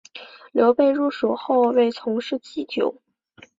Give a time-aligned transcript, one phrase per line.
[0.51, 2.99] 刘备入蜀后为从事祭酒。